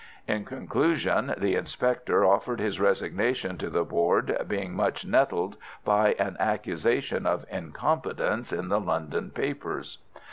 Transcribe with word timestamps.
In 0.27 0.45
conclusion, 0.45 1.35
the 1.37 1.53
inspector 1.53 2.25
offered 2.25 2.59
his 2.59 2.79
resignation 2.79 3.55
to 3.59 3.69
the 3.69 3.83
Board, 3.83 4.35
being 4.47 4.73
much 4.73 5.05
nettled 5.05 5.57
by 5.85 6.13
an 6.17 6.35
accusation 6.39 7.27
of 7.27 7.45
incompetence 7.51 8.51
in 8.51 8.69
the 8.69 8.79
London 8.79 9.29
papers. 9.29 9.99